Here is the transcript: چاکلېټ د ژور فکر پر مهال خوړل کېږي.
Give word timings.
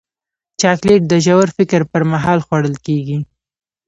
چاکلېټ 0.61 1.01
د 1.07 1.13
ژور 1.25 1.47
فکر 1.57 1.81
پر 1.91 2.01
مهال 2.11 2.39
خوړل 2.45 2.75
کېږي. 2.85 3.17